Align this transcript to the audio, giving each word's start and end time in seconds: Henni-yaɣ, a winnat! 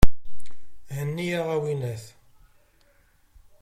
Henni-yaɣ, 0.95 1.47
a 1.55 1.57
winnat! 1.61 2.03